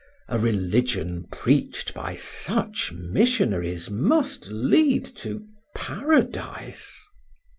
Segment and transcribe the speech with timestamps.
[0.27, 6.99] a religion preached by such missionaries must lead to paradise!